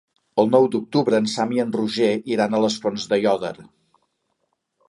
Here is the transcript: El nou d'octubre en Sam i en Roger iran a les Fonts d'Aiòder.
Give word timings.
El 0.43 0.47
nou 0.53 0.63
d'octubre 0.75 1.19
en 1.23 1.27
Sam 1.33 1.53
i 1.57 1.61
en 1.65 1.75
Roger 1.77 2.09
iran 2.37 2.57
a 2.57 2.63
les 2.65 2.81
Fonts 2.87 3.07
d'Aiòder. 3.13 3.55